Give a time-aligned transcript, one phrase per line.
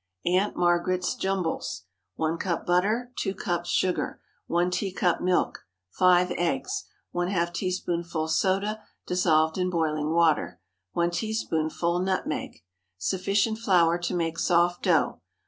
[0.25, 1.83] AUNT MARGARET'S JUMBLES.
[2.15, 3.11] 1 cup butter.
[3.19, 4.19] 2 cups sugar.
[4.47, 5.67] 1 teacup milk.
[5.91, 6.85] 5 eggs.
[7.13, 10.59] ½ teaspoonful soda dissolved in boiling water.
[10.93, 12.63] 1 teaspoonful nutmeg.
[12.97, 15.21] Sufficient flour to make soft dough.